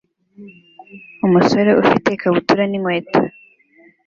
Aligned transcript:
Umusore 1.25 1.71
ufite 1.81 2.07
ikabutura 2.11 2.63
n'inkweto 2.67 3.19